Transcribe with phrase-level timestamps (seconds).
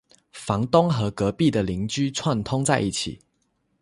[0.33, 3.19] 房东和隔壁的邻居串通在一起